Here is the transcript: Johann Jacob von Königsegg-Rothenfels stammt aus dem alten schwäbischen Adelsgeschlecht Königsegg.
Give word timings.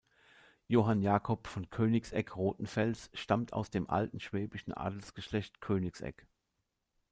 Johann 0.67 1.03
Jacob 1.03 1.45
von 1.45 1.69
Königsegg-Rothenfels 1.69 3.11
stammt 3.13 3.53
aus 3.53 3.69
dem 3.69 3.87
alten 3.87 4.19
schwäbischen 4.19 4.73
Adelsgeschlecht 4.73 5.61
Königsegg. 5.61 6.25